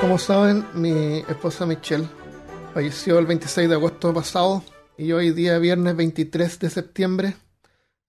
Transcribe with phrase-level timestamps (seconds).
[0.00, 2.08] Como saben, mi esposa Michelle
[2.72, 4.64] falleció el 26 de agosto pasado
[4.96, 7.36] y hoy día viernes 23 de septiembre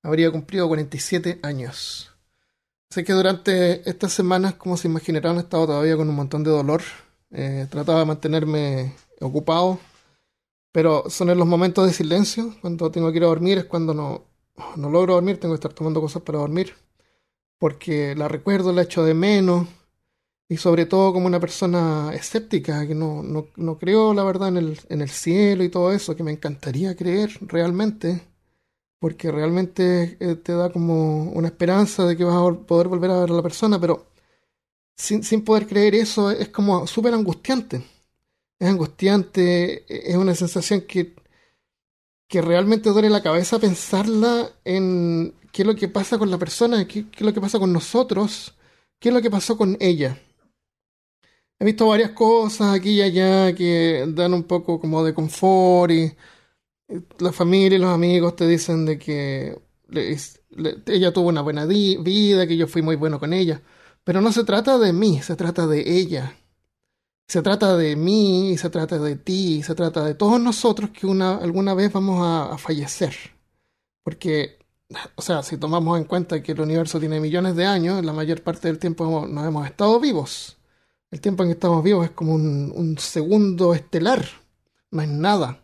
[0.01, 2.11] habría cumplido 47 años.
[2.89, 6.51] Sé que durante estas semanas, como se imaginarán, he estado todavía con un montón de
[6.51, 6.81] dolor.
[7.31, 9.79] Eh, trataba de mantenerme ocupado,
[10.71, 13.93] pero son en los momentos de silencio, cuando tengo que ir a dormir, es cuando
[13.93, 14.28] no,
[14.75, 16.75] no logro dormir, tengo que estar tomando cosas para dormir,
[17.57, 19.67] porque la recuerdo, la echo de menos,
[20.49, 24.57] y sobre todo como una persona escéptica, que no, no, no creo la verdad en
[24.57, 28.21] el, en el cielo y todo eso, que me encantaría creer realmente,
[28.99, 33.21] porque realmente eh, te da como una esperanza de que vas a poder volver a
[33.21, 34.07] ver a la persona, pero
[34.97, 37.83] sin, sin poder creer eso es como súper angustiante.
[38.59, 41.15] Es angustiante, e, es una sensación que,
[42.29, 46.87] que realmente duele la cabeza pensarla en qué es lo que pasa con la persona,
[46.87, 48.55] qué, es lo que pasa con nosotros,
[48.99, 50.21] qué es lo que pasó con ella.
[51.57, 56.13] He visto varias cosas aquí y allá que dan un poco como de confort y
[57.17, 59.59] la familia y los amigos te dicen de que
[60.85, 63.61] ella tuvo una buena vida, que yo fui muy bueno con ella.
[64.03, 66.38] Pero no se trata de mí, se trata de ella.
[67.29, 71.37] Se trata de mí, se trata de ti, se trata de todos nosotros que una,
[71.37, 73.13] alguna vez vamos a, fallecer.
[74.03, 74.57] Porque,
[75.15, 78.41] o sea, si tomamos en cuenta que el universo tiene millones de años, la mayor
[78.41, 80.57] parte del tiempo no hemos estado vivos.
[81.11, 84.25] El tiempo en que estamos vivos es como un, un segundo estelar,
[84.89, 85.63] no es nada.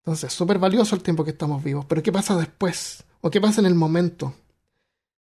[0.00, 1.86] Entonces, es súper valioso el tiempo que estamos vivos.
[1.86, 3.02] Pero ¿qué pasa después?
[3.22, 4.34] ¿O qué pasa en el momento?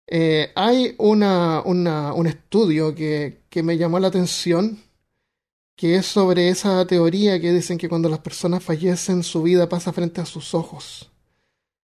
[0.08, 4.84] Eh, hay una, una, un estudio que, que me llamó la atención,
[5.76, 9.94] que es sobre esa teoría que dicen que cuando las personas fallecen, su vida pasa
[9.94, 11.12] frente a sus ojos.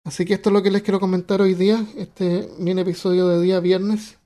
[0.04, 3.42] Así que esto es lo que les quiero comentar hoy día, este mini episodio de
[3.42, 4.18] día viernes,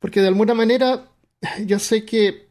[0.00, 1.12] porque de alguna manera
[1.66, 2.48] yo sé que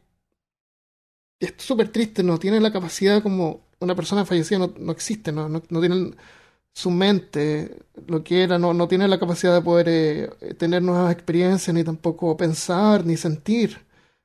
[1.40, 5.48] es súper triste, no tiene la capacidad como una persona fallecida no, no existe, no,
[5.48, 6.14] no, no tiene
[6.74, 7.76] su mente,
[8.06, 11.84] lo que era, no, no tiene la capacidad de poder eh, tener nuevas experiencias, ni
[11.84, 13.84] tampoco pensar, ni sentir,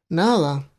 [0.10, 0.70] nada.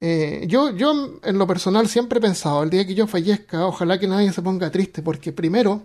[0.00, 3.98] Eh, yo, yo en lo personal siempre he pensado, el día que yo fallezca, ojalá
[3.98, 5.82] que nadie se ponga triste, porque primero,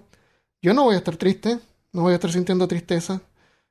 [0.61, 1.59] yo no voy a estar triste,
[1.93, 3.21] no voy a estar sintiendo tristeza,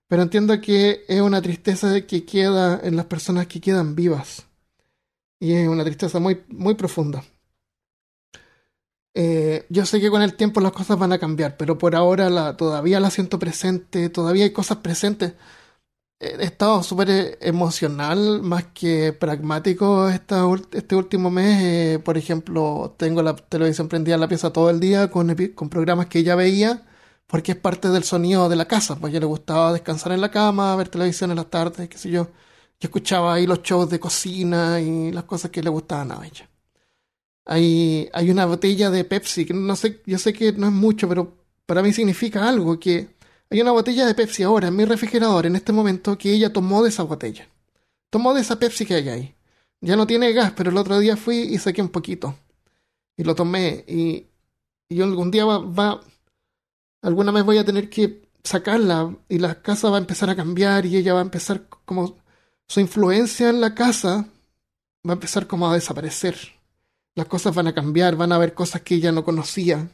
[0.09, 4.47] pero entiendo que es una tristeza que queda en las personas que quedan vivas.
[5.39, 7.25] Y es una tristeza muy, muy profunda.
[9.15, 12.57] Eh, yo sé que con el tiempo las cosas van a cambiar, pero por ahora
[12.57, 15.35] todavía la siento presente, todavía hay cosas presentes.
[16.23, 21.63] He estado súper eh, emocional más que pragmático este último mes.
[21.63, 25.35] Eh, por ejemplo, tengo la televisión prendida en la pieza todo el día con,
[25.71, 26.87] programas que ella veía
[27.27, 28.97] porque es parte del sonido de la casa.
[28.97, 31.97] Pues a ella le gustaba descansar en la cama, ver televisión en las tardes, qué
[31.97, 32.25] sé yo.
[32.81, 36.51] Yo escuchaba ahí los shows de cocina y las cosas que le gustaban a ella.
[37.47, 41.09] Hay, hay una botella de Pepsi, que no sé, yo sé que no es mucho,
[41.09, 43.20] pero para mí significa algo, que
[43.51, 46.83] hay una botella de Pepsi ahora en mi refrigerador en este momento que ella tomó
[46.83, 47.49] de esa botella.
[48.09, 49.35] Tomó de esa Pepsi que hay ahí.
[49.81, 52.37] Ya no tiene gas, pero el otro día fui y saqué un poquito.
[53.17, 53.85] Y lo tomé.
[53.89, 54.27] Y,
[54.89, 56.01] y algún día va, va,
[57.03, 60.87] alguna vez voy a tener que sacarla y la casa va a empezar a cambiar
[60.87, 62.17] y ella va a empezar como
[62.69, 64.29] su influencia en la casa
[65.07, 66.37] va a empezar como a desaparecer.
[67.15, 69.89] Las cosas van a cambiar, van a haber cosas que ella no conocía.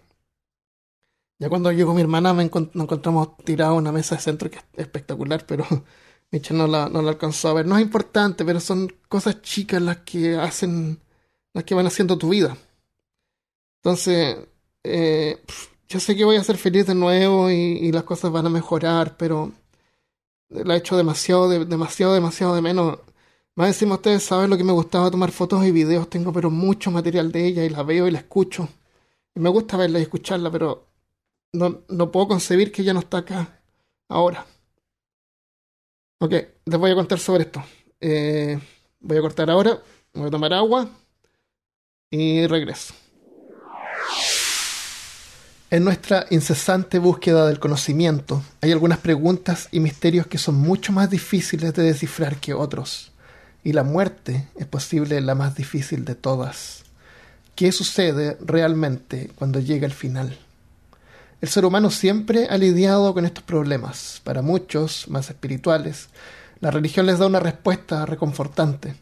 [1.39, 4.65] Ya cuando llegó mi hermana me nos encontramos tirado una mesa de centro que es
[4.77, 5.67] espectacular, pero
[6.31, 7.67] Micha no la, no la alcanzó a ver.
[7.67, 11.01] No es importante, pero son cosas chicas las que hacen,
[11.53, 12.57] las que van haciendo tu vida.
[13.83, 14.37] Entonces,
[14.83, 15.41] eh,
[15.89, 18.51] yo sé que voy a ser feliz de nuevo y, y, las cosas van a
[18.51, 19.53] mejorar, pero
[20.49, 22.99] la he hecho demasiado, de, demasiado, demasiado de menos.
[23.57, 26.91] Más encima ustedes saben lo que me gustaba tomar fotos y videos, tengo pero mucho
[26.91, 28.69] material de ella y la veo y la escucho.
[29.35, 30.86] Y me gusta verla y escucharla, pero
[31.57, 33.61] no, no puedo concebir que ella no está acá
[34.09, 34.47] ahora.
[36.19, 36.33] Ok,
[36.65, 37.63] les voy a contar sobre esto.
[38.01, 38.59] Eh,
[39.01, 39.81] voy a cortar ahora,
[40.15, 40.89] voy a tomar agua
[42.11, 42.95] y regreso.
[45.69, 51.11] En nuestra incesante búsqueda del conocimiento hay algunas preguntas y misterios que son mucho más
[51.11, 53.13] difíciles de descifrar que otros.
[53.65, 56.85] Y la muerte es posible la más difícil de todas.
[57.57, 60.39] ¿Qué sucede realmente cuando llega el final?
[61.41, 64.23] El ser humano siempre ha lidiado con estos problemas.
[64.25, 66.09] Para muchos, más espirituales,
[66.61, 68.95] la religión les da una respuesta reconfortante.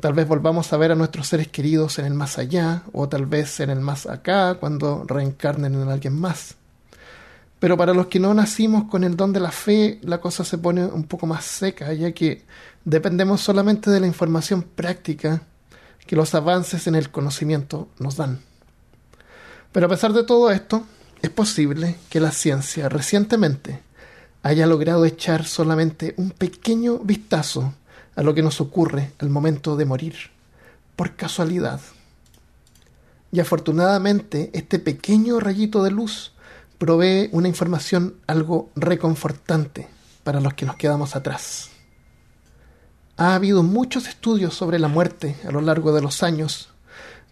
[0.00, 3.26] Tal vez volvamos a ver a nuestros seres queridos en el más allá, o tal
[3.26, 6.54] vez en el más acá, cuando reencarnen en alguien más.
[7.58, 10.56] Pero para los que no nacimos con el don de la fe, la cosa se
[10.56, 12.46] pone un poco más seca, ya que
[12.86, 15.42] dependemos solamente de la información práctica
[16.06, 18.40] que los avances en el conocimiento nos dan.
[19.72, 20.86] Pero a pesar de todo esto,
[21.22, 23.80] es posible que la ciencia recientemente
[24.42, 27.74] haya logrado echar solamente un pequeño vistazo
[28.16, 30.14] a lo que nos ocurre al momento de morir,
[30.96, 31.80] por casualidad.
[33.32, 36.32] Y afortunadamente este pequeño rayito de luz
[36.78, 39.88] provee una información algo reconfortante
[40.24, 41.70] para los que nos quedamos atrás.
[43.18, 46.69] Ha habido muchos estudios sobre la muerte a lo largo de los años,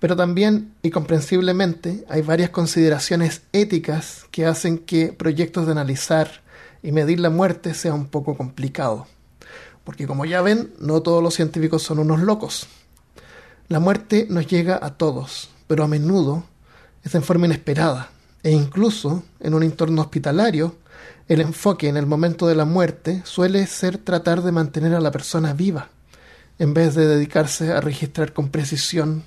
[0.00, 6.43] pero también, y comprensiblemente, hay varias consideraciones éticas que hacen que proyectos de analizar
[6.83, 9.06] y medir la muerte sea un poco complicado.
[9.83, 12.69] Porque como ya ven, no todos los científicos son unos locos.
[13.69, 16.45] La muerte nos llega a todos, pero a menudo
[17.03, 18.11] es en forma inesperada,
[18.43, 20.77] e incluso en un entorno hospitalario,
[21.27, 25.11] el enfoque en el momento de la muerte suele ser tratar de mantener a la
[25.11, 25.89] persona viva,
[26.59, 29.25] en vez de dedicarse a registrar con precisión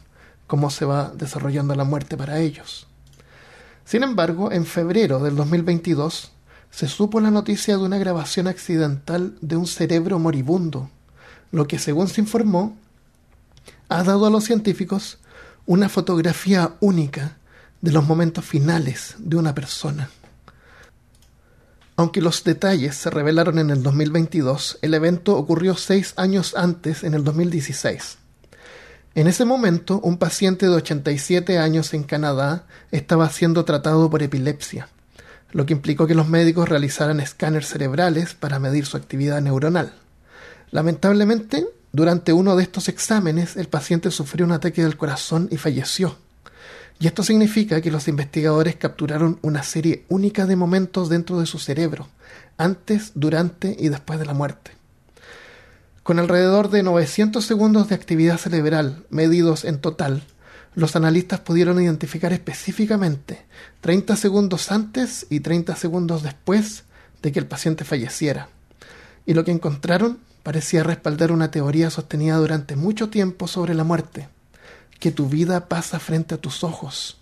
[0.52, 2.86] cómo se va desarrollando la muerte para ellos.
[3.86, 6.34] Sin embargo, en febrero del 2022
[6.70, 10.90] se supo la noticia de una grabación accidental de un cerebro moribundo,
[11.54, 12.76] lo que, según se informó,
[13.88, 15.20] ha dado a los científicos
[15.68, 17.38] una fotografía única
[17.80, 20.10] de los momentos finales de una persona.
[21.96, 27.14] Aunque los detalles se revelaron en el 2022, el evento ocurrió seis años antes, en
[27.14, 28.18] el 2016.
[29.14, 34.88] En ese momento, un paciente de 87 años en Canadá estaba siendo tratado por epilepsia,
[35.52, 39.92] lo que implicó que los médicos realizaran escáneres cerebrales para medir su actividad neuronal.
[40.72, 46.16] Lamentablemente, durante uno de estos exámenes, el paciente sufrió un ataque del corazón y falleció.
[46.98, 51.60] Y esto significa que los investigadores capturaron una serie única de momentos dentro de su
[51.60, 52.08] cerebro,
[52.58, 54.72] antes, durante y después de la muerte.
[56.04, 60.24] Con alrededor de 900 segundos de actividad cerebral medidos en total,
[60.74, 63.46] los analistas pudieron identificar específicamente
[63.82, 66.86] 30 segundos antes y 30 segundos después
[67.22, 68.50] de que el paciente falleciera.
[69.28, 74.28] Y lo que encontraron parecía respaldar una teoría sostenida durante mucho tiempo sobre la muerte
[75.00, 77.18] que tu vida pasa frente a tus ojos.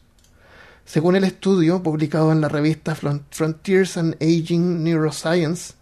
[0.85, 5.73] Según el estudio publicado en la revista Frontiers and Aging Neuroscience,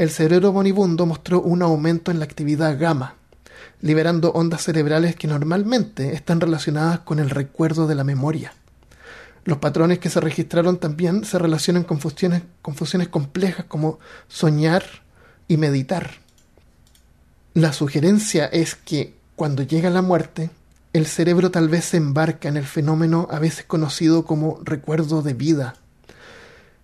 [0.00, 3.16] el cerebro moribundo mostró un aumento en la actividad gamma,
[3.82, 8.54] liberando ondas cerebrales que normalmente están relacionadas con el recuerdo de la memoria.
[9.44, 14.84] Los patrones que se registraron también se relacionan con funciones, con funciones complejas como soñar
[15.48, 16.12] y meditar.
[17.52, 20.48] La sugerencia es que cuando llega la muerte,
[20.94, 25.34] el cerebro tal vez se embarca en el fenómeno a veces conocido como recuerdo de
[25.34, 25.74] vida.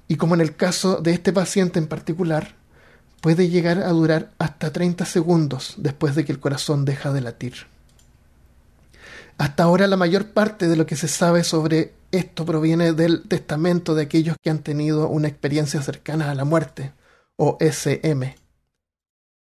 [0.07, 2.55] Y como en el caso de este paciente en particular,
[3.21, 7.55] puede llegar a durar hasta 30 segundos después de que el corazón deja de latir.
[9.39, 13.95] Hasta ahora la mayor parte de lo que se sabe sobre esto proviene del testamento
[13.95, 16.93] de aquellos que han tenido una experiencia cercana a la muerte,
[17.37, 18.35] o SM.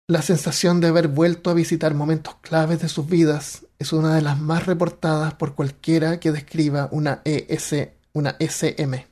[0.08, 4.22] La sensación de haber vuelto a visitar momentos claves de sus vidas es una de
[4.22, 9.09] las más reportadas por cualquiera que describa una ES, una SM.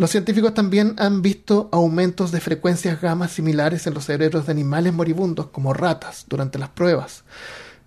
[0.00, 4.92] Los científicos también han visto aumentos de frecuencias gamma similares en los cerebros de animales
[4.92, 7.24] moribundos como ratas durante las pruebas,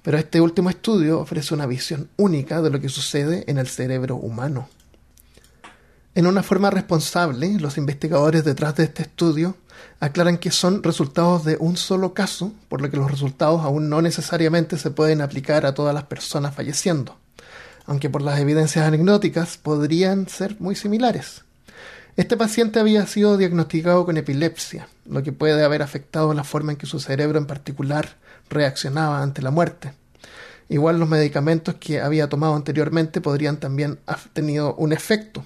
[0.02, 4.18] pero este último estudio ofrece una visión única de lo que sucede en el cerebro
[4.18, 4.68] humano.
[6.14, 9.56] En una forma responsable, los investigadores detrás de este estudio
[10.02, 14.02] aclaran que son resultados de un solo caso, por lo que los resultados aún no
[14.02, 17.18] necesariamente se pueden aplicar a todas las personas falleciendo,
[17.86, 21.46] aunque por las evidencias anecdóticas podrían ser muy similares.
[22.18, 26.78] Este paciente había sido diagnosticado con epilepsia, lo que puede haber afectado la forma en
[26.78, 28.18] que su cerebro en particular
[28.50, 29.94] reaccionaba ante la muerte.
[30.68, 35.46] Igual los medicamentos que había tomado anteriormente podrían también haber tenido un efecto,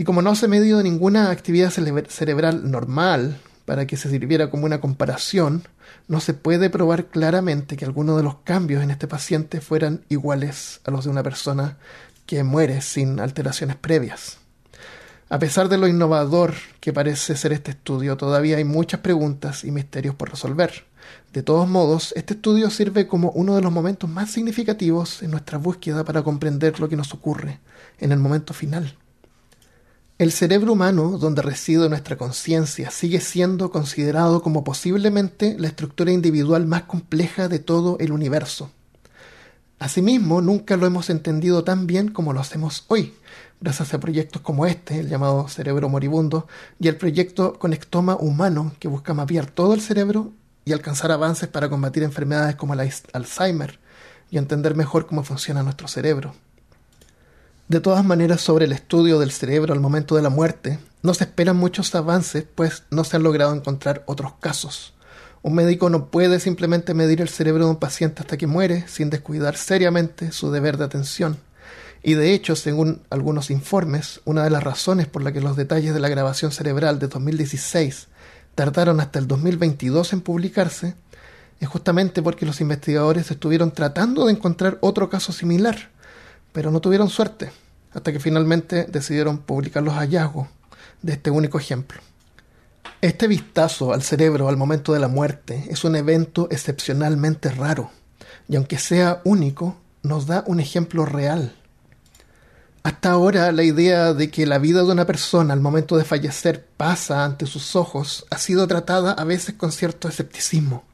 [0.00, 4.80] y como no se medido ninguna actividad cerebral normal para que se sirviera como una
[4.80, 5.64] comparación,
[6.06, 10.80] no se puede probar claramente que algunos de los cambios en este paciente fueran iguales
[10.84, 11.78] a los de una persona
[12.26, 14.38] que muere sin alteraciones previas.
[15.30, 19.70] A pesar de lo innovador que parece ser este estudio, todavía hay muchas preguntas y
[19.70, 20.86] misterios por resolver.
[21.34, 25.58] De todos modos, este estudio sirve como uno de los momentos más significativos en nuestra
[25.58, 27.60] búsqueda para comprender lo que nos ocurre
[27.98, 28.96] en el momento final.
[30.16, 36.66] El cerebro humano, donde reside nuestra conciencia, sigue siendo considerado como posiblemente la estructura individual
[36.66, 38.70] más compleja de todo el universo.
[39.78, 43.14] Asimismo, nunca lo hemos entendido tan bien como lo hacemos hoy,
[43.60, 46.48] gracias a proyectos como este, el llamado Cerebro Moribundo,
[46.80, 50.32] y el proyecto Conectoma Humano, que busca mapear todo el cerebro
[50.64, 53.78] y alcanzar avances para combatir enfermedades como el Alzheimer
[54.30, 56.34] y entender mejor cómo funciona nuestro cerebro.
[57.68, 61.24] De todas maneras, sobre el estudio del cerebro al momento de la muerte, no se
[61.24, 64.94] esperan muchos avances, pues no se han logrado encontrar otros casos.
[65.48, 69.08] Un médico no puede simplemente medir el cerebro de un paciente hasta que muere sin
[69.08, 71.38] descuidar seriamente su deber de atención.
[72.02, 75.94] Y de hecho, según algunos informes, una de las razones por la que los detalles
[75.94, 78.08] de la grabación cerebral de 2016
[78.54, 80.96] tardaron hasta el 2022 en publicarse
[81.60, 85.88] es justamente porque los investigadores estuvieron tratando de encontrar otro caso similar,
[86.52, 87.52] pero no tuvieron suerte,
[87.94, 90.46] hasta que finalmente decidieron publicar los hallazgos
[91.00, 92.02] de este único ejemplo.
[93.00, 97.90] Este vistazo al cerebro al momento de la muerte es un evento excepcionalmente raro,
[98.48, 101.54] y aunque sea único, nos da un ejemplo real
[102.88, 106.66] hasta ahora la idea de que la vida de una persona al momento de fallecer
[106.78, 110.84] pasa ante sus ojos ha sido tratada a veces con cierto escepticismo.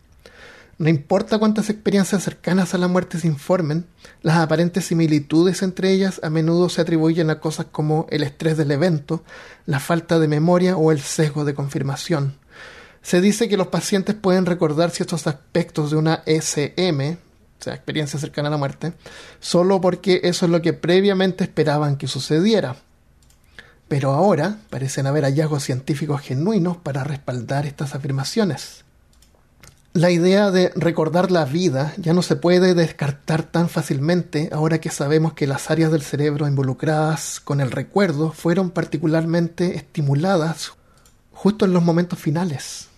[0.76, 3.86] No importa cuántas experiencias cercanas a la muerte se informen,
[4.22, 8.72] las aparentes similitudes entre ellas a menudo se atribuyen a cosas como el estrés del
[8.72, 9.22] evento,
[9.66, 12.36] la falta de memoria o el sesgo de confirmación.
[13.02, 17.18] Se dice que los pacientes pueden recordar ciertos aspectos de una SM,
[17.60, 18.94] o sea, experiencia cercana a la muerte,
[19.38, 22.76] solo porque eso es lo que previamente esperaban que sucediera.
[23.86, 28.84] Pero ahora parecen haber hallazgos científicos genuinos para respaldar estas afirmaciones.
[29.96, 34.90] La idea de recordar la vida ya no se puede descartar tan fácilmente ahora que
[34.90, 40.72] sabemos que las áreas del cerebro involucradas con el recuerdo fueron particularmente estimuladas
[41.30, 42.88] justo en los momentos finales.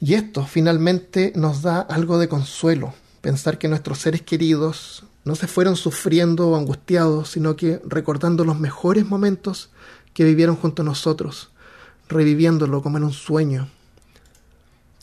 [0.00, 2.92] Y esto finalmente nos da algo de consuelo,
[3.22, 8.60] pensar que nuestros seres queridos no se fueron sufriendo o angustiados, sino que recordando los
[8.60, 9.70] mejores momentos
[10.12, 11.52] que vivieron junto a nosotros,
[12.06, 13.70] reviviéndolo como en un sueño.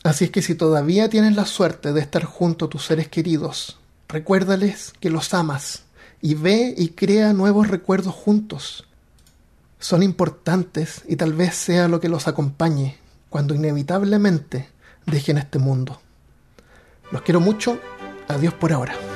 [0.02, 3.78] Así es que si todavía tienes la suerte de estar junto a tus seres queridos,
[4.08, 5.84] recuérdales que los amas
[6.22, 8.86] y ve y crea nuevos recuerdos juntos.
[9.78, 14.68] Son importantes y tal vez sea lo que los acompañe cuando inevitablemente
[15.06, 16.00] dejen este mundo.
[17.12, 17.78] Los quiero mucho
[18.30, 19.09] Adiós por ahora.